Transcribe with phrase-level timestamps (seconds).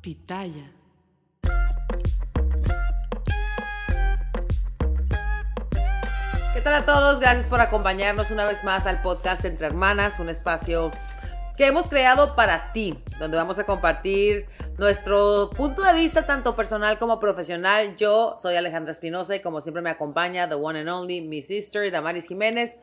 [0.00, 0.72] Pitaya.
[6.54, 7.20] ¿Qué tal a todos?
[7.20, 10.90] Gracias por acompañarnos una vez más al podcast Entre Hermanas, un espacio
[11.58, 14.46] que hemos creado para ti, donde vamos a compartir
[14.78, 17.94] nuestro punto de vista tanto personal como profesional.
[17.96, 21.90] Yo soy Alejandra Espinosa y como siempre me acompaña the one and only mi sister
[21.90, 22.78] Damaris Jiménez,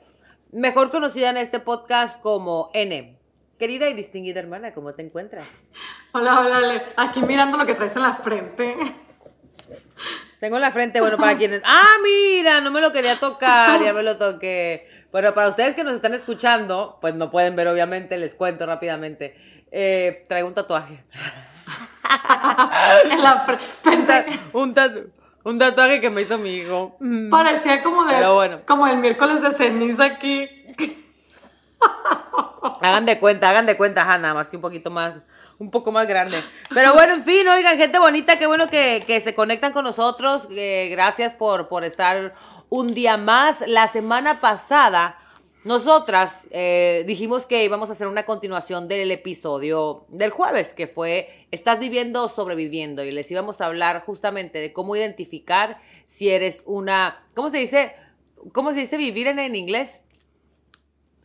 [0.51, 3.16] mejor conocida en este podcast como N.
[3.57, 5.47] Querida y distinguida hermana, ¿cómo te encuentras?
[6.11, 6.83] Hola, hola, Ale.
[6.95, 8.75] Aquí mirando lo que traes en la frente.
[10.39, 11.61] Tengo en la frente, bueno, para quienes...
[11.65, 14.87] Ah, mira, no me lo quería tocar, ya me lo toqué.
[15.11, 19.35] Bueno, para ustedes que nos están escuchando, pues no pueden ver, obviamente, les cuento rápidamente.
[19.71, 21.03] Eh, traigo un tatuaje.
[23.11, 25.09] en la fre- Pensé, un, tatu-
[25.43, 26.95] un tatuaje que me hizo mi hijo.
[26.99, 27.31] Mm.
[27.31, 28.61] parecía como de, Pero bueno.
[28.67, 30.47] como el miércoles de ceniza aquí.
[32.81, 35.15] Hagan de cuenta, hagan de cuenta, nada más que un poquito más,
[35.59, 36.43] un poco más grande.
[36.73, 40.47] Pero bueno, en fin, oigan, gente bonita, qué bueno que, que se conectan con nosotros.
[40.51, 42.33] eh, gracias por, por estar
[42.69, 43.61] un día más.
[43.67, 45.19] La semana pasada,
[45.63, 51.47] nosotras eh, dijimos que íbamos a hacer una continuación del episodio del jueves, que fue
[51.49, 53.03] ¿Estás viviendo o sobreviviendo?
[53.05, 57.95] Y les íbamos a hablar justamente de cómo identificar si eres una, ¿cómo se dice?
[58.51, 60.01] ¿Cómo se dice vivir en, en inglés?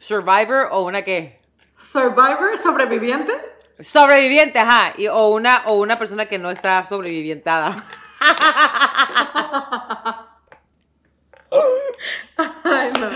[0.02, 1.38] Survivor o una qué?
[1.76, 3.32] Survivor, sobreviviente.
[3.80, 4.92] Sobreviviente, ajá.
[4.96, 7.76] Y- o, una, o una persona que no está sobrevivientada.
[12.64, 13.10] Ay, no.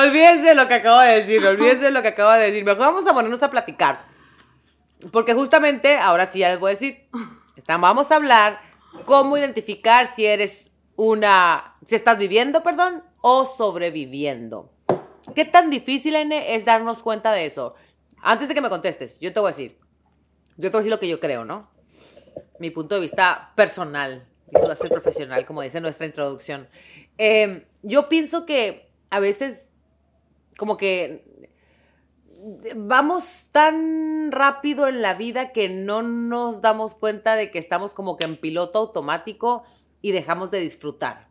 [0.00, 2.64] Olvídense de lo que acabo de decir, olvídense de lo que acabo de decir.
[2.64, 4.04] Mejor vamos a ponernos a platicar.
[5.12, 7.08] Porque justamente, ahora sí ya les voy a decir,
[7.56, 8.60] está- vamos a hablar
[9.04, 14.72] cómo identificar si eres una, si estás viviendo, perdón, o sobreviviendo.
[15.34, 17.74] ¿Qué tan difícil, N, es darnos cuenta de eso?
[18.22, 19.78] Antes de que me contestes, yo te voy a decir,
[20.56, 21.70] yo te voy a decir lo que yo creo, ¿no?
[22.58, 26.68] Mi punto de vista personal, y tú ser profesional, como dice nuestra introducción.
[27.18, 29.70] Eh, yo pienso que a veces,
[30.56, 31.24] como que
[32.76, 38.16] vamos tan rápido en la vida que no nos damos cuenta de que estamos como
[38.16, 39.64] que en piloto automático
[40.00, 41.27] y dejamos de disfrutar.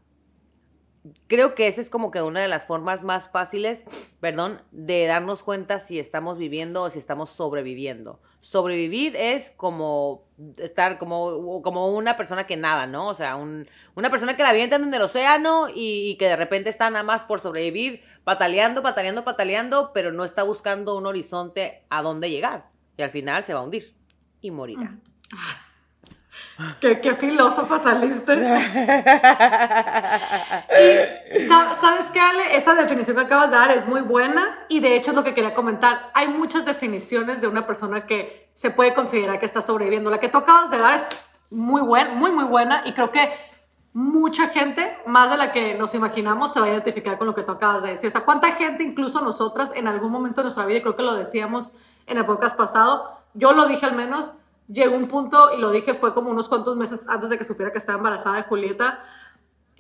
[1.27, 3.79] Creo que esa es como que una de las formas más fáciles,
[4.19, 8.19] perdón, de darnos cuenta si estamos viviendo o si estamos sobreviviendo.
[8.39, 10.25] Sobrevivir es como
[10.57, 13.07] estar como, como una persona que nada, ¿no?
[13.07, 16.69] O sea, un- una persona que la avientan en el océano y, que de repente
[16.69, 22.01] está nada más por sobrevivir, pataleando, pataleando, pataleando, pero no está buscando un horizonte a
[22.01, 22.69] dónde llegar.
[22.97, 23.95] Y al final se va a hundir
[24.41, 24.99] y morirá.
[26.81, 28.33] Qué, filósofa saliste.
[31.35, 32.55] Y, sa- ¿Sabes qué, Ale?
[32.57, 35.33] Esa definición que acabas de dar es muy buena y de hecho es lo que
[35.33, 36.09] quería comentar.
[36.13, 40.09] Hay muchas definiciones de una persona que se puede considerar que está sobreviviendo.
[40.09, 41.07] La que tú acabas de dar es
[41.49, 43.31] muy buena, muy, muy buena y creo que
[43.93, 47.43] mucha gente, más de la que nos imaginamos, se va a identificar con lo que
[47.43, 48.09] tú acabas de decir.
[48.09, 51.03] O sea, ¿cuánta gente, incluso nosotras, en algún momento de nuestra vida, y creo que
[51.03, 51.71] lo decíamos
[52.05, 54.33] en el podcast pasado, yo lo dije al menos,
[54.67, 57.71] llegó un punto, y lo dije, fue como unos cuantos meses antes de que supiera
[57.71, 59.03] que estaba embarazada de Julieta,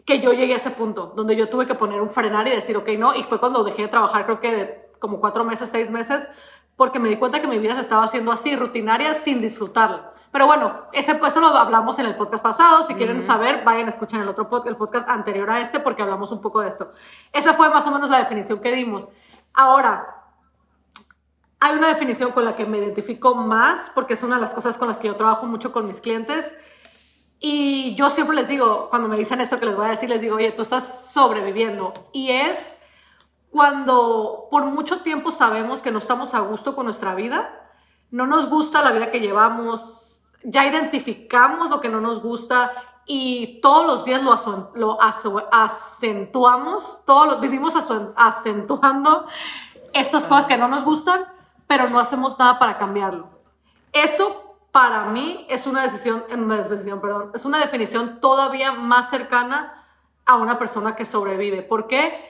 [0.05, 2.77] que yo llegué a ese punto, donde yo tuve que poner un frenar y decir,
[2.77, 5.91] ok, no, y fue cuando dejé de trabajar, creo que de como cuatro meses, seis
[5.91, 6.27] meses,
[6.75, 10.13] porque me di cuenta que mi vida se estaba haciendo así, rutinaria, sin disfrutarla.
[10.31, 12.83] Pero bueno, ese, eso lo hablamos en el podcast pasado.
[12.83, 16.03] Si quieren saber, vayan a escuchar el otro podcast, el podcast anterior a este, porque
[16.03, 16.91] hablamos un poco de esto.
[17.31, 19.07] Esa fue más o menos la definición que dimos.
[19.53, 20.16] Ahora,
[21.59, 24.77] hay una definición con la que me identifico más, porque es una de las cosas
[24.77, 26.53] con las que yo trabajo mucho con mis clientes.
[27.39, 30.21] Y yo siempre les digo, cuando me dicen esto que les voy a decir, les
[30.21, 31.93] digo, oye, tú estás sobreviviendo.
[32.11, 32.75] Y es
[33.49, 37.49] cuando por mucho tiempo sabemos que no estamos a gusto con nuestra vida,
[38.11, 42.71] no nos gusta la vida que llevamos, ya identificamos lo que no nos gusta
[43.05, 44.97] y todos los días lo,
[45.51, 47.73] acentuamos, todos los, vivimos
[48.15, 49.25] acentuando
[49.93, 51.25] estas cosas que no nos gustan,
[51.67, 53.29] pero no hacemos nada para cambiarlo.
[53.93, 59.85] Eso para mí es una decisión, una decisión, perdón, es una definición todavía más cercana
[60.25, 61.61] a una persona que sobrevive.
[61.61, 62.27] ¿Por qué?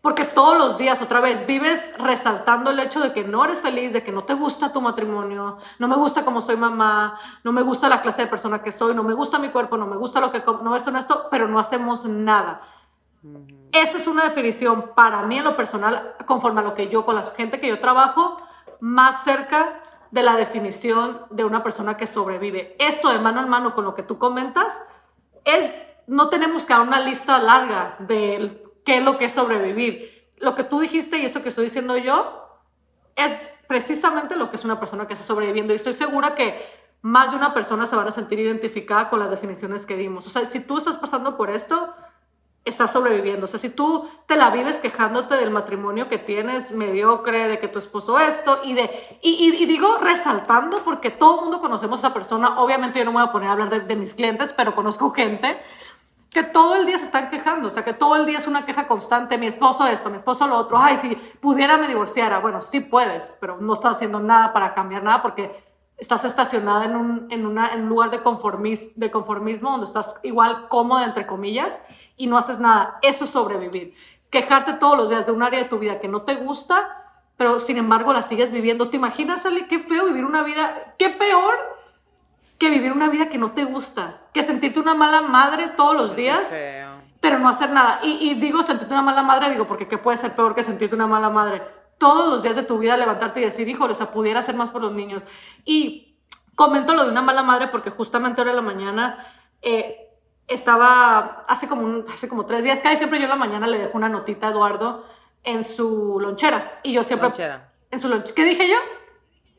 [0.00, 3.92] Porque todos los días, otra vez, vives resaltando el hecho de que no eres feliz,
[3.92, 7.62] de que no te gusta tu matrimonio, no me gusta cómo soy mamá, no me
[7.62, 10.20] gusta la clase de persona que soy, no me gusta mi cuerpo, no me gusta
[10.20, 12.62] lo que como, no esto, no esto, pero no hacemos nada.
[13.72, 17.16] Esa es una definición para mí en lo personal, conforme a lo que yo, con
[17.16, 18.36] la gente que yo trabajo,
[18.80, 22.76] más cerca de la definición de una persona que sobrevive.
[22.78, 24.80] Esto de mano en mano con lo que tú comentas,
[25.44, 25.70] es,
[26.06, 30.30] no tenemos que dar una lista larga de qué es lo que es sobrevivir.
[30.38, 32.48] Lo que tú dijiste y esto que estoy diciendo yo
[33.16, 35.72] es precisamente lo que es una persona que está sobreviviendo.
[35.72, 39.30] Y estoy segura que más de una persona se van a sentir identificada con las
[39.30, 40.26] definiciones que dimos.
[40.26, 41.94] O sea, si tú estás pasando por esto,
[42.68, 43.46] estás sobreviviendo.
[43.46, 47.68] O sea, si tú te la vives quejándote del matrimonio que tienes mediocre, de que
[47.68, 52.14] tu esposo esto, y de, y, digo resaltando porque todo el mundo conocemos a esa
[52.14, 55.10] persona, obviamente yo no me voy a poner a hablar de, mis clientes, pero conozco
[55.10, 55.60] gente
[56.30, 58.66] que todo el día se están quejando, o sea, que todo el día es una
[58.66, 62.60] queja constante, mi esposo esto, mi esposo lo otro, ay, si pudiera me divorciara, bueno,
[62.60, 65.68] sí puedes, pero no estás haciendo nada para cambiar nada porque
[65.98, 70.68] estás estacionada en un, en una, en lugar de, conformis, de conformismo donde estás igual
[70.68, 71.76] cómoda, entre comillas,
[72.18, 72.98] y no haces nada.
[73.00, 73.94] Eso es sobrevivir.
[74.28, 77.60] Quejarte todos los días de un área de tu vida que no te gusta, pero
[77.60, 78.90] sin embargo la sigues viviendo.
[78.90, 81.54] ¿Te imaginas, Ale, qué feo vivir una vida, qué peor
[82.58, 84.20] que vivir una vida que no te gusta?
[84.34, 86.52] Que sentirte una mala madre todos los días,
[87.20, 88.00] pero no hacer nada.
[88.02, 90.96] Y, y digo sentirte una mala madre, digo, porque ¿qué puede ser peor que sentirte
[90.96, 91.62] una mala madre?
[91.96, 94.70] Todos los días de tu vida levantarte y decir, híjole, o sea, pudiera hacer más
[94.70, 95.22] por los niños.
[95.64, 96.18] Y
[96.56, 99.26] comento lo de una mala madre porque justamente ahora en la mañana...
[99.62, 100.07] Eh,
[100.48, 103.96] estaba hace como, hace como tres días, que siempre yo en la mañana le dejo
[103.96, 105.04] una notita a Eduardo
[105.44, 106.80] en su lonchera.
[106.82, 107.28] Y yo siempre...
[107.28, 107.72] Lonchera.
[107.90, 108.34] En su lonchera.
[108.34, 108.76] ¿Qué dije yo?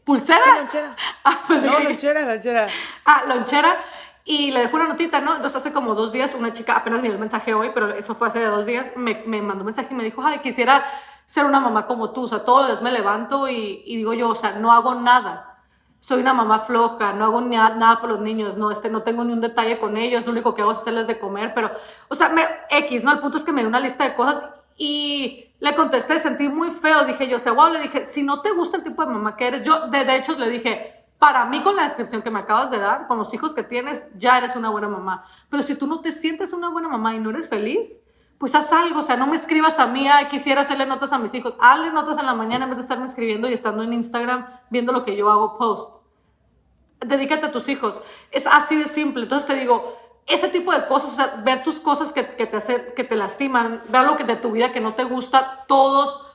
[0.04, 0.44] ¿Pulsera?
[0.44, 0.96] ¿Qué lonchera?
[1.24, 2.68] Ah, pues no, lonchera, lonchera.
[3.06, 3.78] Ah, lonchera.
[4.26, 5.36] Y le dejo una notita, ¿no?
[5.36, 8.16] Entonces hace como dos días una chica, apenas me dio el mensaje hoy, pero eso
[8.16, 10.86] fue hace dos días, me, me mandó un mensaje y me dijo, ay, quisiera
[11.26, 12.24] ser una mamá como tú.
[12.24, 14.96] O sea, todos los días me levanto y, y digo yo, o sea, no hago
[14.96, 15.49] nada
[16.00, 19.34] soy una mamá floja, no hago nada por los niños, no, este, no tengo ni
[19.34, 21.72] un detalle con ellos, lo único que hago es hacerles de comer, pero,
[22.08, 22.32] o sea,
[22.70, 23.12] X, ¿no?
[23.12, 24.44] El punto es que me dio una lista de cosas
[24.78, 28.42] y le contesté, sentí muy feo, dije yo, o sea, wow, le dije, si no
[28.42, 31.46] te gusta el tipo de mamá que eres, yo, de, de hecho, le dije, para
[31.46, 34.38] mí con la descripción que me acabas de dar, con los hijos que tienes, ya
[34.38, 37.30] eres una buena mamá, pero si tú no te sientes una buena mamá y no
[37.30, 38.00] eres feliz,
[38.40, 41.20] pues haz algo, o sea, no me escribas a mí, ay, quisiera hacerle notas a
[41.20, 43.92] mis hijos, hazle notas en la mañana en vez de estarme escribiendo y estando en
[43.92, 45.96] Instagram viendo lo que yo hago post.
[47.06, 48.00] Dedícate a tus hijos.
[48.32, 49.24] Es así de simple.
[49.24, 52.56] Entonces te digo, ese tipo de cosas, o sea, ver tus cosas que, que te
[52.56, 56.26] hace, que te lastiman, ver algo que de tu vida que no te gusta todos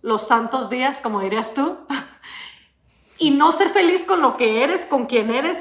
[0.00, 1.76] los santos días, como dirías tú,
[3.18, 5.58] y no ser feliz con lo que eres, con quien eres,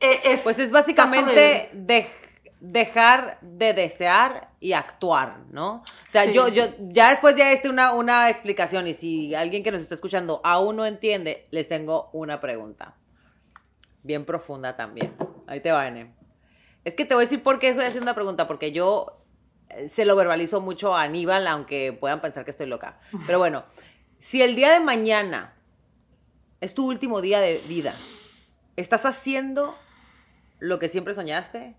[0.00, 2.10] e, es, pues es básicamente de
[2.60, 5.76] dejar de desear y actuar, ¿no?
[5.76, 9.70] O sea, yo, yo, ya después ya este una, una explicación y si alguien que
[9.70, 12.96] nos está escuchando aún no entiende, les tengo una pregunta.
[14.02, 15.14] Bien profunda también.
[15.46, 16.12] Ahí te va, N.
[16.84, 19.18] Es que te voy a decir por qué estoy haciendo una pregunta, porque yo
[19.70, 22.98] eh, se lo verbalizo mucho a Aníbal, aunque puedan pensar que estoy loca.
[23.26, 23.64] Pero bueno,
[24.18, 25.54] si el día de mañana
[26.60, 27.94] es tu último día de vida,
[28.76, 29.76] ¿estás haciendo
[30.58, 31.76] lo que siempre soñaste?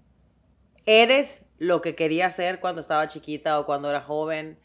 [0.85, 4.59] ¿Eres lo que querías ser cuando estaba chiquita o cuando era joven?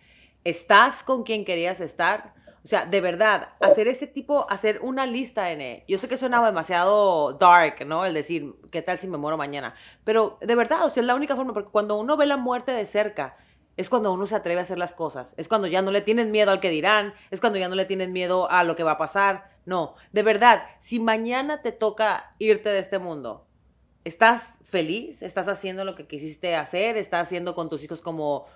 [0.45, 2.35] ¿Estás con quien querías estar?
[2.65, 5.85] O sea, de verdad, hacer ese tipo, hacer una lista, N.
[5.87, 8.07] Yo sé que suena demasiado dark, ¿no?
[8.07, 9.75] El decir, ¿qué tal si me muero mañana?
[10.03, 12.73] Pero de verdad, o sea, es la única forma, porque cuando uno ve la muerte
[12.73, 13.37] de cerca,
[13.77, 15.35] es cuando uno se atreve a hacer las cosas.
[15.37, 17.85] Es cuando ya no le tienes miedo al que dirán, es cuando ya no le
[17.85, 19.51] tienes miedo a lo que va a pasar.
[19.67, 23.47] No, de verdad, si mañana te toca irte de este mundo,
[24.05, 25.23] ¿Estás feliz?
[25.23, 26.99] ¿Estás haciendo lo que quisiste hacer?
[26.99, 28.47] ¿Estás haciendo con tus hijos como,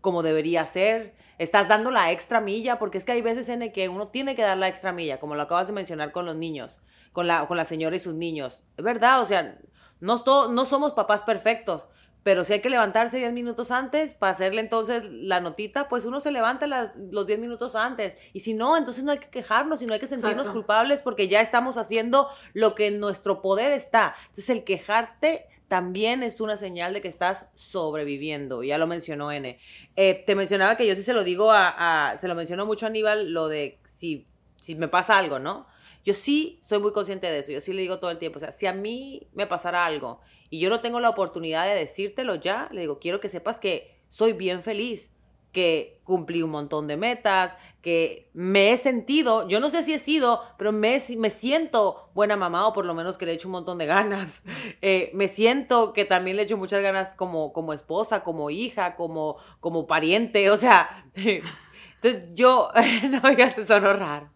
[0.00, 1.14] como debería ser?
[1.38, 2.80] ¿Estás dando la extra milla?
[2.80, 5.20] Porque es que hay veces en el que uno tiene que dar la extra milla,
[5.20, 6.80] como lo acabas de mencionar con los niños,
[7.12, 8.64] con la, con la señora y sus niños.
[8.76, 9.60] Es verdad, o sea,
[10.00, 10.16] no,
[10.48, 11.86] no somos papás perfectos,
[12.28, 16.20] pero si hay que levantarse 10 minutos antes para hacerle entonces la notita, pues uno
[16.20, 18.18] se levanta las, los 10 minutos antes.
[18.34, 21.28] Y si no, entonces no hay que quejarnos y no hay que sentirnos culpables porque
[21.28, 24.14] ya estamos haciendo lo que en nuestro poder está.
[24.26, 28.62] Entonces el quejarte también es una señal de que estás sobreviviendo.
[28.62, 29.58] Ya lo mencionó N.
[29.96, 32.84] Eh, te mencionaba que yo sí se lo digo a, a, se lo mencionó mucho
[32.84, 34.26] a Aníbal, lo de si,
[34.58, 35.66] si me pasa algo, ¿no?
[36.04, 38.40] Yo sí soy muy consciente de eso, yo sí le digo todo el tiempo, o
[38.40, 40.20] sea, si a mí me pasara algo
[40.50, 43.96] y yo no tengo la oportunidad de decírtelo ya, le digo, quiero que sepas que
[44.08, 45.12] soy bien feliz,
[45.52, 49.98] que cumplí un montón de metas, que me he sentido, yo no sé si he
[49.98, 53.48] sido, pero me, me siento buena mamá o por lo menos que le he hecho
[53.48, 54.42] un montón de ganas.
[54.80, 58.94] Eh, me siento que también le he hecho muchas ganas como, como esposa, como hija,
[58.94, 62.70] como, como pariente, o sea, entonces yo,
[63.10, 64.30] no oigas, sonó raro.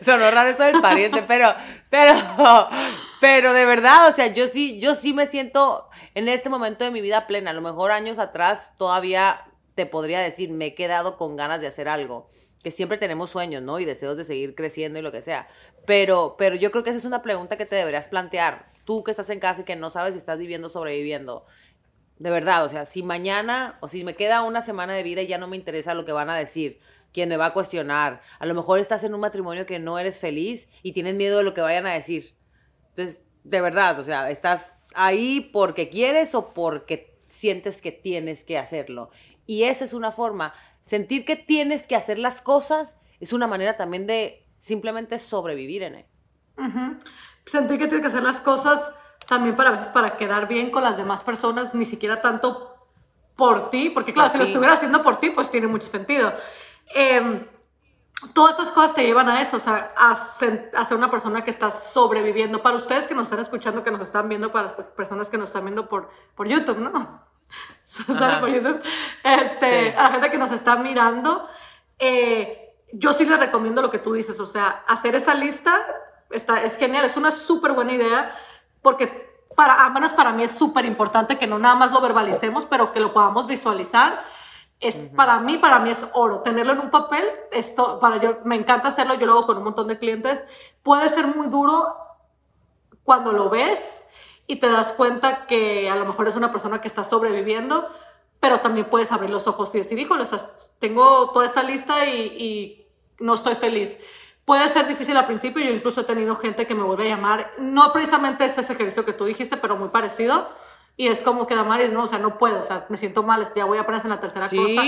[0.00, 1.52] Sonó raro eso del pariente, pero,
[1.90, 2.14] pero,
[3.26, 6.92] pero de verdad, o sea, yo sí, yo sí me siento en este momento de
[6.92, 7.50] mi vida plena.
[7.50, 11.66] A lo mejor años atrás todavía te podría decir, me he quedado con ganas de
[11.66, 12.28] hacer algo.
[12.62, 13.80] Que siempre tenemos sueños, ¿no?
[13.80, 15.48] Y deseos de seguir creciendo y lo que sea.
[15.86, 18.70] Pero, pero yo creo que esa es una pregunta que te deberías plantear.
[18.84, 21.44] Tú que estás en casa y que no sabes si estás viviendo o sobreviviendo.
[22.20, 25.26] De verdad, o sea, si mañana o si me queda una semana de vida y
[25.26, 26.78] ya no me interesa lo que van a decir,
[27.12, 28.22] quién me va a cuestionar.
[28.38, 31.42] A lo mejor estás en un matrimonio que no eres feliz y tienes miedo de
[31.42, 32.36] lo que vayan a decir.
[32.96, 38.56] Entonces, de verdad, o sea, estás ahí porque quieres o porque sientes que tienes que
[38.56, 39.10] hacerlo.
[39.44, 43.76] Y esa es una forma, sentir que tienes que hacer las cosas es una manera
[43.76, 46.06] también de simplemente sobrevivir en él.
[47.44, 48.90] Sentir que tienes que hacer las cosas
[49.26, 52.88] también para veces para quedar bien con las demás personas, ni siquiera tanto
[53.36, 56.32] por ti, porque claro, si lo estuviera haciendo por ti, pues tiene mucho sentido.
[56.94, 57.46] Em,
[58.32, 61.70] todas estas cosas te llevan a eso, o sea, a, ser una persona que está
[61.70, 62.62] sobreviviendo.
[62.62, 65.48] Para ustedes que nos están escuchando, que nos están viendo, para las personas que nos
[65.48, 66.92] están viendo por, por YouTube, ¿no?
[68.40, 68.82] por YouTube.
[69.22, 71.46] Este, A la gente que nos está mirando,
[71.98, 75.84] eh, yo sí les recomiendo lo que tú dices, o sea, hacer esa lista
[76.30, 78.36] está, es genial, es una súper buena idea,
[78.82, 82.66] porque para, al menos para mí es súper importante que no nada más lo verbalicemos,
[82.66, 84.24] pero que lo podamos visualizar.
[84.80, 86.40] Es, Para mí, para mí es oro.
[86.40, 89.64] Tenerlo en un papel, esto, para yo, me encanta hacerlo, yo lo hago con un
[89.64, 90.44] montón de clientes.
[90.82, 91.96] Puede ser muy duro
[93.02, 94.02] cuando lo ves
[94.46, 97.88] y te das cuenta que a lo mejor es una persona que está sobreviviendo,
[98.38, 100.24] pero también puedes abrir los ojos y decir, híjole,
[100.78, 102.86] tengo toda esta lista y, y
[103.18, 103.96] no estoy feliz
[104.46, 107.52] Puede ser difícil al principio, yo incluso he tenido gente que me vuelve a llamar,
[107.58, 110.48] no precisamente ese ejercicio que tú dijiste, pero muy parecido,
[110.96, 113.46] y es como que Damaris, no, o sea, no puedo, o sea, me siento mal,
[113.54, 114.56] ya voy a ponerse en la tercera sí.
[114.56, 114.82] cosa,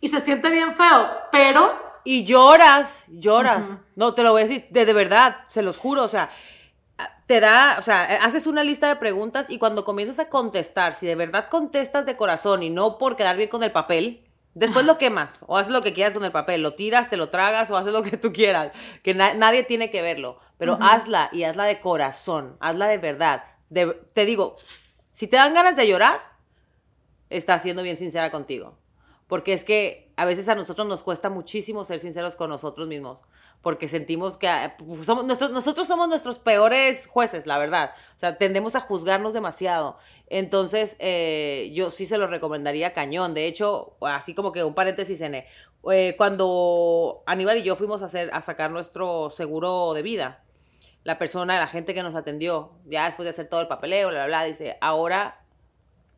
[0.00, 1.94] y se siente bien feo, pero...
[2.06, 6.02] Y lloras, lloras, no, te lo voy a decir, de, de verdad, se los juro,
[6.02, 6.30] o sea,
[7.26, 11.06] te da, o sea, haces una lista de preguntas y cuando comienzas a contestar, si
[11.06, 14.20] de verdad contestas de corazón y no por quedar bien con el papel,
[14.54, 17.28] Después lo quemas o haces lo que quieras con el papel, lo tiras, te lo
[17.28, 18.70] tragas o haces lo que tú quieras,
[19.02, 23.44] que nadie tiene que verlo, pero hazla y hazla de corazón, hazla de verdad.
[23.68, 24.54] te digo,
[25.14, 26.20] si te dan ganas de llorar,
[27.30, 28.76] estás siendo bien sincera contigo,
[29.28, 33.22] porque es que a veces a nosotros nos cuesta muchísimo ser sinceros con nosotros mismos,
[33.62, 37.92] porque sentimos que ah, pues, somos, nosotros, somos nuestros peores jueces, la verdad.
[38.16, 39.98] O sea, tendemos a juzgarnos demasiado.
[40.26, 43.34] Entonces, eh, yo sí se lo recomendaría cañón.
[43.34, 45.44] De hecho, así como que un paréntesis en
[45.92, 50.43] eh, cuando Aníbal y yo fuimos a, hacer, a sacar nuestro seguro de vida,
[51.04, 54.26] la persona, la gente que nos atendió, ya después de hacer todo el papeleo, bla,
[54.26, 55.44] bla, bla, dice, ahora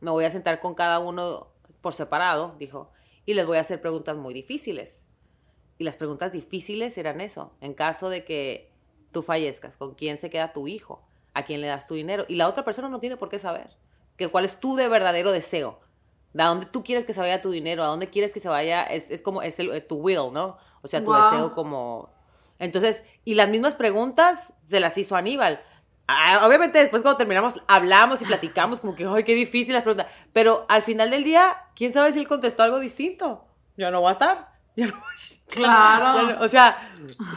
[0.00, 1.48] me voy a sentar con cada uno
[1.80, 2.90] por separado, dijo,
[3.24, 5.06] y les voy a hacer preguntas muy difíciles
[5.78, 7.52] y las preguntas difíciles eran eso.
[7.60, 8.72] En caso de que
[9.12, 11.02] tú fallezcas, ¿con quién se queda tu hijo?
[11.34, 12.24] ¿A quién le das tu dinero?
[12.28, 13.76] Y la otra persona no tiene por qué saber.
[14.16, 15.80] Que cuál es tu de verdadero deseo.
[16.32, 17.82] ¿De dónde tú quieres que se vaya tu dinero?
[17.82, 18.84] ¿A dónde quieres que se vaya?
[18.84, 20.56] Es, como, es el, tu will, ¿no?
[20.82, 22.10] O sea, tu deseo como...
[22.58, 25.60] Entonces, y las mismas preguntas se las hizo Aníbal.
[26.08, 30.06] Ah, obviamente después cuando terminamos hablamos y platicamos como que, ay, qué difícil las preguntas.
[30.32, 33.44] Pero al final del día, ¿quién sabe si él contestó algo distinto?
[33.76, 34.56] Ya no va a estar.
[34.76, 34.94] Ya no,
[35.48, 36.44] Claro.
[36.44, 36.76] o sea,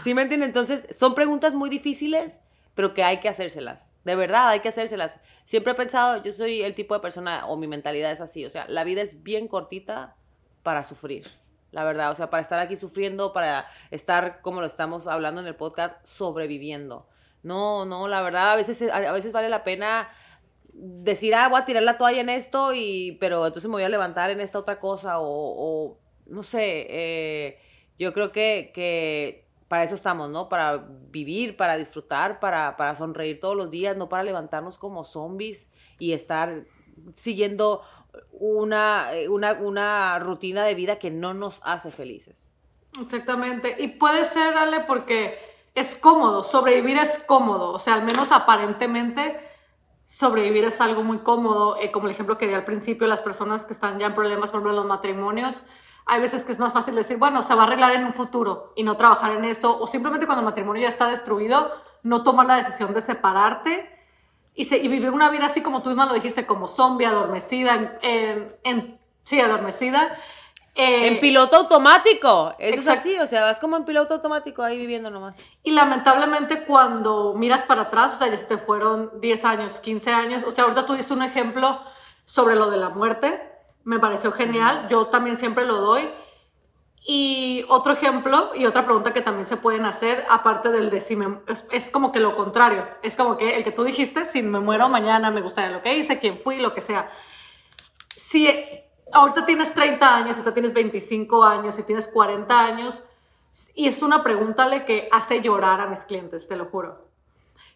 [0.04, 0.50] ¿sí me entienden?
[0.50, 2.40] Entonces, son preguntas muy difíciles,
[2.76, 3.94] pero que hay que hacérselas.
[4.04, 5.18] De verdad, hay que hacérselas.
[5.46, 8.50] Siempre he pensado, yo soy el tipo de persona, o mi mentalidad es así, o
[8.50, 10.16] sea, la vida es bien cortita
[10.64, 11.32] para sufrir.
[11.72, 15.48] La verdad, o sea, para estar aquí sufriendo, para estar, como lo estamos hablando en
[15.48, 17.08] el podcast, sobreviviendo.
[17.44, 20.10] No, no, la verdad, a veces, a veces vale la pena
[20.74, 23.90] decir, ah, voy a tirar la toalla en esto, y, pero entonces me voy a
[23.90, 27.60] levantar en esta otra cosa, o, o no sé, eh,
[27.98, 30.50] yo creo que, que para eso estamos, ¿no?
[30.50, 35.70] Para vivir, para disfrutar, para, para sonreír todos los días, no para levantarnos como zombies
[36.00, 36.66] y estar
[37.14, 37.84] siguiendo
[38.32, 42.52] una, una, una rutina de vida que no nos hace felices.
[43.02, 43.76] Exactamente.
[43.80, 45.38] Y puede ser, Ale, porque
[45.76, 49.40] es cómodo, sobrevivir es cómodo, o sea, al menos aparentemente
[50.06, 53.66] sobrevivir es algo muy cómodo, eh, como el ejemplo que di al principio, las personas
[53.66, 55.64] que están ya en problemas, por ejemplo, los matrimonios,
[56.08, 58.74] hay veces que es más fácil decir, bueno, se va a arreglar en un futuro
[58.76, 62.48] y no trabajar en eso, o simplemente cuando el matrimonio ya está destruido, no tomar
[62.48, 63.99] la decisión de separarte
[64.60, 69.00] y, y vivir una vida así como tú misma lo dijiste, como zombie, adormecida, en,
[69.22, 70.18] sí, adormecida.
[70.76, 74.78] Eh, en piloto automático, eso es así, o sea, vas como en piloto automático ahí
[74.78, 75.36] viviendo nomás.
[75.64, 80.44] Y lamentablemente cuando miras para atrás, o sea, ya te fueron 10 años, 15 años,
[80.44, 81.82] o sea, ahorita tú diste un ejemplo
[82.26, 83.42] sobre lo de la muerte,
[83.86, 86.10] me pareció genial, yo también siempre lo doy.
[87.12, 91.16] Y otro ejemplo y otra pregunta que también se pueden hacer, aparte del de si
[91.16, 91.40] me,
[91.72, 94.90] es, como que lo contrario, es como que el que tú dijiste, si me muero
[94.90, 97.12] mañana, me gustaría lo que hice, quién fui, lo que sea.
[98.16, 98.48] Si
[99.12, 103.02] ahorita tienes 30 años, ahorita tienes 25 años, si tienes 40 años,
[103.74, 107.08] y es una pregunta que hace llorar a mis clientes, te lo juro.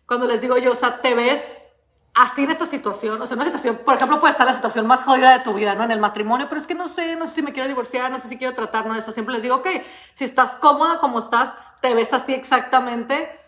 [0.06, 1.73] Cuando les digo yo, o sea, te ves
[2.14, 5.04] así en esta situación, o sea, una situación, por ejemplo, puede estar la situación más
[5.04, 5.84] jodida de tu vida, ¿no?
[5.84, 8.20] En el matrimonio, pero es que no sé, no sé si me quiero divorciar, no
[8.20, 9.12] sé si quiero tratar, no, eso.
[9.12, 9.68] Siempre les digo, ok,
[10.14, 13.40] si estás cómoda como estás, te ves así exactamente,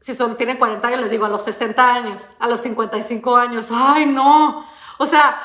[0.00, 3.66] si son, tienen 40 años, les digo a los 60 años, a los 55 años,
[3.70, 4.64] ay no,
[4.98, 5.40] o sea,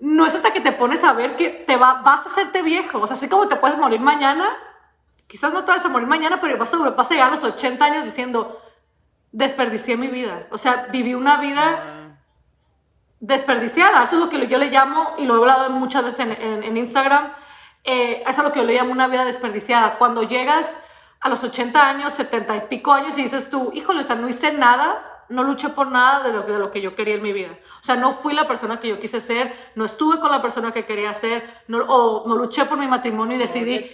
[0.00, 3.00] no es hasta que te pones a ver que te va, vas a hacerte viejo,
[3.00, 4.46] o sea, así como te puedes morir mañana,
[5.26, 7.42] quizás no te vas a morir mañana, pero vas a, vas a llegar a los
[7.42, 8.60] 80 años diciendo,
[9.32, 12.16] desperdicié mi vida, o sea, viví una vida
[13.20, 16.62] desperdiciada, eso es lo que yo le llamo, y lo he hablado muchas veces en,
[16.62, 17.32] en, Instagram,
[17.84, 20.74] eh, eso es lo que yo le llamo una vida desperdiciada, cuando llegas
[21.20, 24.28] a los 80 años, 70 y pico años y dices tú, híjole, o sea, no
[24.28, 27.32] hice nada, no luché por nada de lo, de lo que yo quería en mi
[27.32, 27.58] vida.
[27.80, 30.72] O sea, no fui la persona que yo quise ser, no estuve con la persona
[30.72, 33.90] que quería ser, no, o no luché por mi matrimonio y decidí,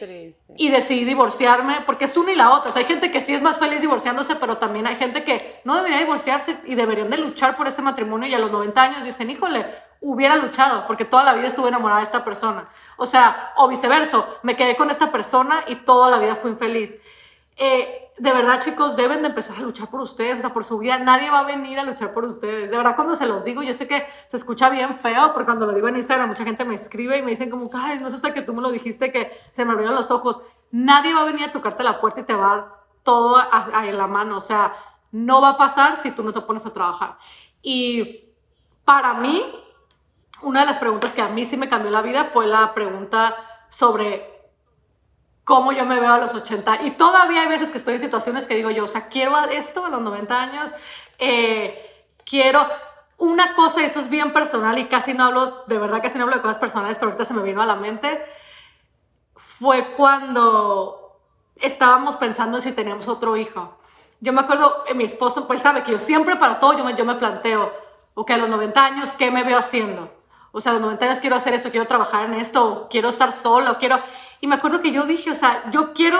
[0.56, 2.70] y decidí divorciarme, porque es una y la otra.
[2.70, 5.60] O sea, hay gente que sí es más feliz divorciándose, pero también hay gente que
[5.64, 9.04] no debería divorciarse y deberían de luchar por ese matrimonio y a los 90 años
[9.04, 9.66] dicen, híjole,
[10.00, 12.68] hubiera luchado, porque toda la vida estuve enamorada de esta persona.
[12.96, 16.96] O sea, o viceversa, me quedé con esta persona y toda la vida fui infeliz.
[17.56, 20.78] Eh, de verdad, chicos, deben de empezar a luchar por ustedes, o sea, por su
[20.78, 20.98] vida.
[20.98, 22.70] Nadie va a venir a luchar por ustedes.
[22.70, 25.66] De verdad, cuando se los digo, yo sé que se escucha bien feo, porque cuando
[25.66, 28.16] lo digo en Instagram, mucha gente me escribe y me dicen como, ay, no sé
[28.16, 30.40] hasta que tú me lo dijiste que se me abrieron los ojos.
[30.70, 33.42] Nadie va a venir a tocarte la puerta y te va a dar todo
[33.82, 34.38] en la mano.
[34.38, 34.74] O sea,
[35.10, 37.18] no va a pasar si tú no te pones a trabajar.
[37.62, 38.32] Y
[38.84, 39.42] para mí,
[40.42, 43.34] una de las preguntas que a mí sí me cambió la vida fue la pregunta
[43.70, 44.33] sobre
[45.44, 46.82] cómo yo me veo a los 80.
[46.84, 49.84] Y todavía hay veces que estoy en situaciones que digo yo, o sea, quiero esto
[49.84, 50.70] a los 90 años,
[51.18, 52.66] eh, quiero
[53.18, 56.24] una cosa, y esto es bien personal y casi no hablo, de verdad casi no
[56.24, 58.24] hablo de cosas personales, pero ahorita se me vino a la mente,
[59.36, 61.20] fue cuando
[61.56, 63.78] estábamos pensando si teníamos otro hijo.
[64.20, 67.04] Yo me acuerdo, mi esposo, pues sabe que yo siempre para todo yo me, yo
[67.04, 67.72] me planteo,
[68.14, 70.10] ok, a los 90 años, ¿qué me veo haciendo?
[70.50, 73.32] O sea, a los 90 años quiero hacer esto, quiero trabajar en esto, quiero estar
[73.32, 73.98] solo, quiero...
[74.44, 76.18] Y me acuerdo que yo dije, o sea, yo quiero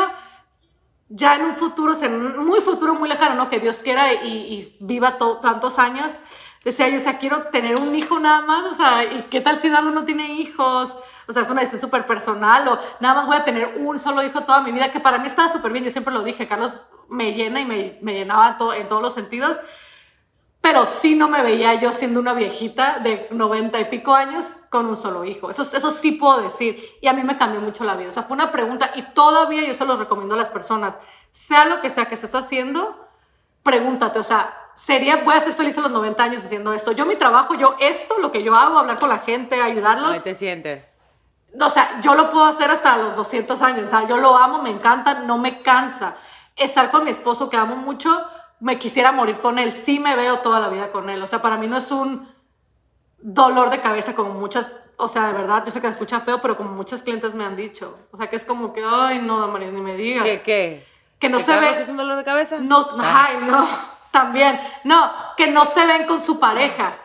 [1.10, 3.50] ya en un futuro, o sea, muy futuro, muy lejano, ¿no?
[3.50, 6.14] Que Dios quiera y, viva tantos años.
[6.64, 9.58] Decía yo, o sea, quiero tener un hijo nada más, o sea, ¿y qué tal
[9.58, 10.96] si Dardo no tiene hijos?
[11.28, 14.22] O sea, es una decisión súper personal, o nada más voy a tener un solo
[14.22, 16.80] hijo toda mi vida, que para mí estaba súper bien, yo siempre lo dije, Carlos
[17.10, 19.60] me llena y me, me llenaba en todos los sentidos,
[20.64, 24.86] pero sí no me veía yo siendo una viejita de 90 y pico años con
[24.86, 25.50] un solo hijo.
[25.50, 26.82] Eso, eso sí puedo decir.
[27.02, 28.08] Y a mí me cambió mucho la vida.
[28.08, 30.96] O sea, fue una pregunta y todavía yo se lo recomiendo a las personas.
[31.32, 32.98] Sea lo que sea que estés haciendo,
[33.62, 36.92] pregúntate, o sea, sería, voy a ser feliz a los 90 años haciendo esto.
[36.92, 40.12] Yo mi trabajo, yo esto, lo que yo hago, hablar con la gente, ayudarlos.
[40.12, 40.82] ¿Cómo te sientes?
[41.60, 43.84] O sea, yo lo puedo hacer hasta los 200 años.
[43.84, 46.16] O sea, yo lo amo, me encanta, no me cansa.
[46.56, 48.26] Estar con mi esposo, que amo mucho,
[48.60, 49.72] me quisiera morir con él.
[49.72, 51.22] Sí me veo toda la vida con él.
[51.22, 52.32] O sea, para mí no es un
[53.18, 56.40] dolor de cabeza como muchas, o sea, de verdad, yo sé que se escucha feo,
[56.40, 57.96] pero como muchas clientes me han dicho.
[58.12, 60.24] O sea, que es como que, ay, no, María, ni me digas.
[60.24, 60.42] ¿Qué?
[60.42, 60.86] ¿Qué?
[61.18, 61.70] Que no se ve.
[61.70, 62.58] es un dolor de cabeza?
[62.60, 63.28] No, ah.
[63.28, 63.68] ay, no,
[64.10, 64.60] también.
[64.84, 66.98] No, que no se ven con su pareja.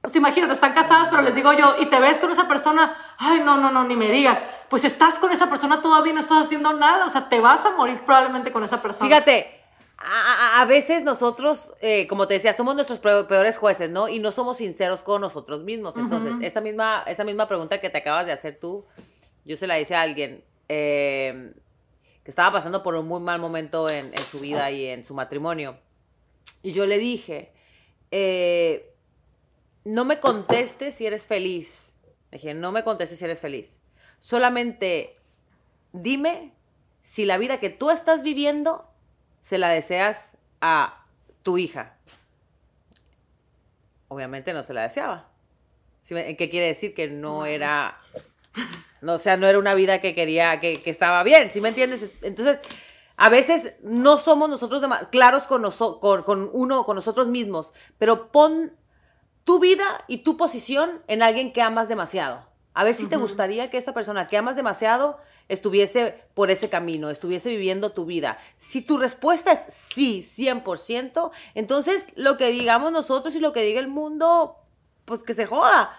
[0.00, 3.40] Pues imagínate, están casadas, pero les digo yo, y te ves con esa persona, ay,
[3.44, 4.40] no, no, no, ni me digas.
[4.68, 7.72] Pues estás con esa persona todavía no estás haciendo nada, o sea, te vas a
[7.72, 9.08] morir probablemente con esa persona.
[9.08, 9.55] Fíjate,
[9.98, 14.08] a, veces nosotros, eh, como te decía, somos nuestros peores jueces, ¿no?
[14.08, 15.96] Y no somos sinceros con nosotros mismos.
[15.96, 18.84] Entonces, esa, misma, esa misma pregunta que te acabas de hacer tú,
[19.44, 21.52] yo se la hice a alguien eh,
[22.22, 25.78] que estaba pasando por un muy mal momento en, su vida y en su matrimonio.
[26.62, 27.52] Y yo le dije,
[28.10, 28.92] eh,
[29.84, 31.92] no me contestes si eres feliz.
[32.30, 33.78] dije, no me contestes si eres feliz.
[34.20, 35.16] Solamente
[35.92, 36.52] dime
[37.00, 38.90] si la vida que tú estás viviendo
[39.46, 41.04] se la deseas a
[41.44, 41.94] tu hija.
[44.08, 45.28] Obviamente no se la deseaba.
[46.04, 46.94] ¿Qué quiere decir?
[46.94, 47.96] Que no era,
[49.02, 52.10] no, o sea, no era una vida que quería, que, estaba bien, ¿sí me entiendes?
[52.22, 52.58] Entonces,
[53.16, 54.82] a veces no somos nosotros
[55.12, 55.62] claros con,
[56.00, 58.72] con, con uno, con nosotros mismos, pero pon
[59.44, 62.44] tu vida y tu posición en alguien que amas demasiado.
[62.74, 67.10] A ver si te gustaría que esta persona que amas demasiado estuviese por ese camino,
[67.10, 68.38] estuviese viviendo tu vida.
[68.56, 73.80] Si tu respuesta es sí, 100%, entonces lo que digamos nosotros y lo que diga
[73.80, 74.56] el mundo,
[75.04, 75.98] pues que se joda.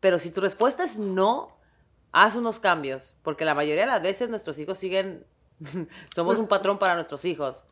[0.00, 1.56] Pero si tu respuesta es no,
[2.12, 5.26] haz unos cambios, porque la mayoría de las veces nuestros hijos siguen,
[6.14, 7.64] somos un patrón para nuestros hijos.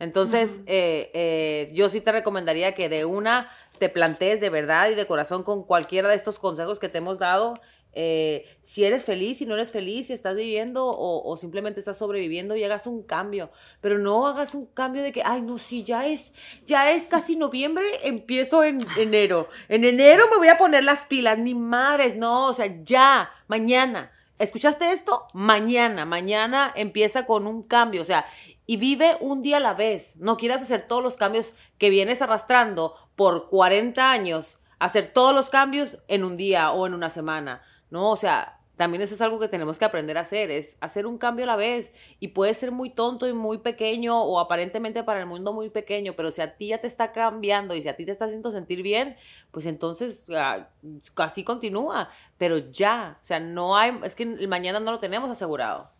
[0.00, 4.94] Entonces, eh, eh, yo sí te recomendaría que de una te plantees de verdad y
[4.94, 7.54] de corazón con cualquiera de estos consejos que te hemos dado
[7.94, 12.56] eh, si eres feliz, si no eres feliz, si estás viviendo o, simplemente estás sobreviviendo
[12.56, 13.50] y hagas un cambio.
[13.80, 16.32] Pero no hagas un cambio de que, ay, no, si ya es,
[16.66, 19.48] ya es casi noviembre, empiezo en enero.
[19.68, 24.10] En enero me voy a poner las pilas, ni madres, no, o sea, ya, mañana.
[24.38, 25.26] ¿Escuchaste esto?
[25.32, 28.26] Mañana, mañana empieza con un cambio, o sea,
[28.66, 30.16] y vive un día a la vez.
[30.16, 35.50] No quieras hacer todos los cambios que vienes arrastrando por 40 años, hacer todos los
[35.50, 37.62] cambios en un día o en una semana.
[37.94, 41.06] No, o sea, también eso es algo que tenemos que aprender a hacer, es hacer
[41.06, 41.92] un cambio a la vez.
[42.18, 46.14] Y puede ser muy tonto y muy pequeño o aparentemente para el mundo muy pequeño,
[46.16, 48.50] pero si a ti ya te está cambiando y si a ti te está haciendo
[48.50, 49.14] sentir bien,
[49.52, 50.70] pues entonces ah,
[51.14, 52.10] así continúa.
[52.36, 55.92] Pero ya, o sea, no hay, es que el mañana no lo tenemos asegurado.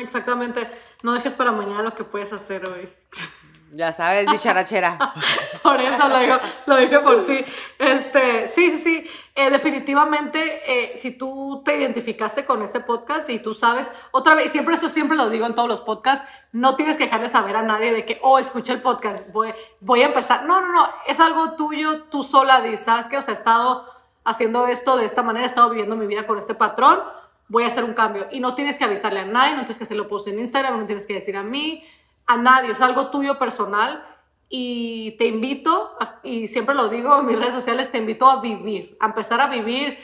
[0.00, 0.70] exactamente,
[1.02, 2.88] no dejes para mañana lo que puedes hacer hoy.
[3.72, 4.98] Ya sabes, dicharachera.
[5.62, 6.34] por eso lo, digo,
[6.66, 7.44] lo dije por ti.
[7.78, 9.10] Este, sí, sí, sí.
[9.36, 14.50] Eh, definitivamente, eh, si tú te identificaste con este podcast y tú sabes, otra vez,
[14.50, 17.62] siempre eso siempre lo digo en todos los podcasts, no tienes que dejarle saber a
[17.62, 20.44] nadie de que, oh, escuché el podcast, voy, voy a empezar.
[20.44, 23.18] No, no, no, es algo tuyo, tú sola dices, ¿sabes qué?
[23.18, 23.86] O sea, he estado
[24.24, 27.00] haciendo esto de esta manera, he estado viviendo mi vida con este patrón,
[27.46, 28.26] voy a hacer un cambio.
[28.32, 30.86] Y no tienes que avisarle a nadie, no tienes que hacerlo post en Instagram, no
[30.86, 31.84] tienes que decir a mí,
[32.26, 34.04] a nadie, es algo tuyo personal
[34.52, 38.96] y te invito, y siempre lo digo en mis redes sociales, te invito a vivir,
[38.98, 39.96] a empezar a vivir.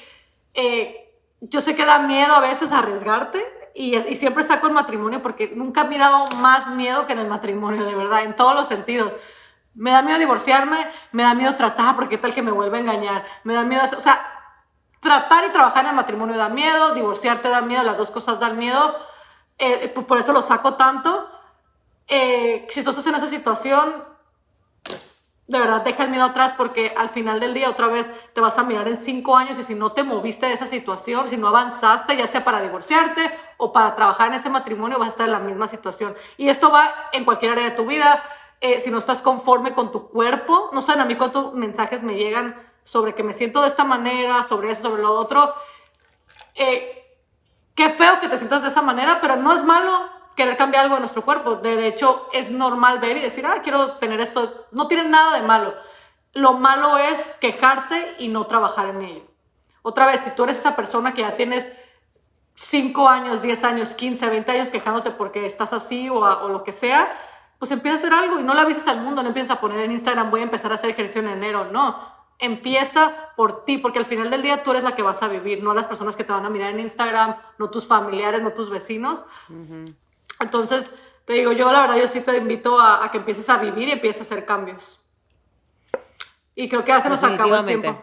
[0.55, 5.20] Eh, yo sé que da miedo a veces arriesgarte y, y, siempre saco el matrimonio
[5.20, 8.68] porque nunca he mirado más miedo que en el matrimonio, de verdad, en todos los
[8.68, 9.16] sentidos.
[9.74, 10.79] Me da miedo divorciarme,
[11.11, 14.00] me da miedo tratar porque tal que me vuelve a engañar, me da miedo, o
[14.00, 14.18] sea,
[15.00, 18.57] tratar y trabajar en el matrimonio da miedo, divorciarte da miedo, las dos cosas dan
[18.57, 18.96] miedo,
[19.59, 21.29] eh, por eso lo saco tanto
[22.09, 24.05] eh, si estás en esa situación,
[25.49, 28.59] de verdad deja el miedo atrás porque al final del día otra vez te vas
[28.59, 31.49] a mirar en cinco años y si no te moviste de esa situación, si no
[31.49, 35.33] avanzaste, ya sea para divorciarte o para trabajar en ese matrimonio, vas a estar en
[35.33, 36.16] la misma situación.
[36.37, 38.23] Y esto va en cualquier área de tu vida.
[38.61, 42.14] Eh, si no estás conforme con tu cuerpo, no saben a mí cuántos mensajes me
[42.14, 45.55] llegan sobre que me siento de esta manera, sobre eso, sobre lo otro.
[46.55, 47.19] Eh,
[47.75, 50.96] qué feo que te sientas de esa manera, pero no es malo querer cambiar algo
[50.96, 51.57] en nuestro cuerpo.
[51.57, 54.66] De hecho, es normal ver y decir, ah, quiero tener esto.
[54.70, 55.75] No tiene nada de malo.
[56.35, 59.22] Lo malo es quejarse y no trabajar en ello.
[59.83, 61.72] Otra vez, si tú eres esa persona que ya tienes
[62.57, 66.72] 5 años, 10 años, 15, 20 años quejándote porque estás así o, o, lo que
[66.72, 67.09] sea,
[67.59, 69.81] pues empieza a hacer algo y no la avises al mundo, no empiezas a poner
[69.81, 72.14] en Instagram, voy a empezar a hacer ejercicio en enero, no.
[72.38, 75.62] Empieza por ti, porque al final del día tú eres la que vas a vivir,
[75.62, 78.68] no las personas que te van a mirar en Instagram, no tus familiares, no tus
[78.68, 79.25] vecinos.
[80.40, 80.92] Entonces,
[81.25, 83.92] te digo, yo la verdad, yo sí te invito a, que empieces a vivir y
[83.92, 85.01] empieces a hacer cambios.
[86.55, 88.03] Y creo que ya se nos acabó el tiempo.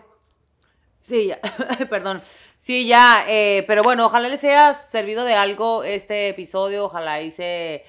[1.00, 1.40] Sí, ya,
[1.90, 2.22] perdón.
[2.58, 7.84] Sí, ya, eh, pero bueno, ojalá les haya servido de algo este episodio, ojalá hice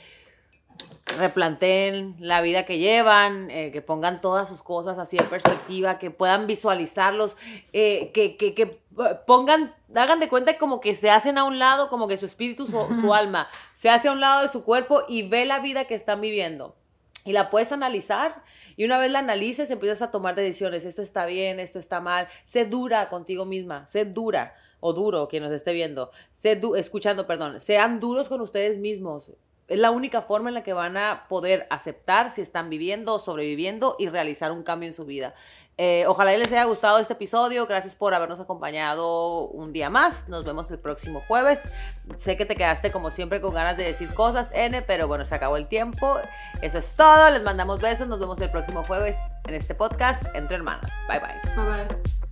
[1.19, 6.11] replanteen la vida que llevan, eh, que pongan todas sus cosas así en perspectiva, que
[6.11, 7.37] puedan visualizarlos,
[7.73, 8.81] eh, que, que,
[9.27, 12.67] pongan, hagan de cuenta como que se hacen a un lado, como que su espíritu,
[12.67, 15.95] su, alma, se hace a un lado de su cuerpo y ve la vida que
[15.95, 16.77] están viviendo.
[17.25, 18.43] Y la puedes analizar
[18.77, 22.29] y una vez la analices empiezas a tomar decisiones, esto está bien, esto está mal,
[22.45, 27.61] sé dura contigo misma, sé dura o duro quien nos esté viendo, sé escuchando, perdón,
[27.61, 29.33] sean duros con ustedes mismos,
[29.67, 33.19] es la única forma en la que van a poder aceptar si están viviendo o
[33.19, 35.35] sobreviviendo y realizar un cambio en su vida.
[35.77, 37.67] Eh, ojalá les haya gustado este episodio.
[37.67, 40.29] Gracias por habernos acompañado un día más.
[40.29, 41.61] Nos vemos el próximo jueves.
[42.17, 45.35] Sé que te quedaste como siempre con ganas de decir cosas, N, pero bueno, se
[45.35, 46.19] acabó el tiempo.
[46.63, 47.31] Eso es todo.
[47.31, 48.07] Les mandamos besos.
[48.07, 50.93] Nos vemos el próximo jueves en este podcast Entre Hermanas.
[51.09, 51.55] Bye bye.
[51.57, 52.24] Bye bye.